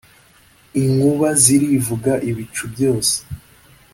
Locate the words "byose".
2.73-3.15